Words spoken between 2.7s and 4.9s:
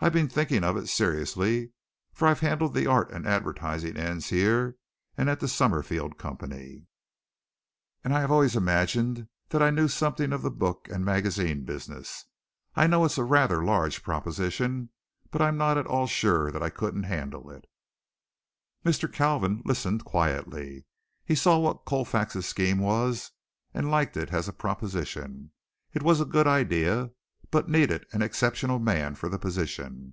the art and advertising ends here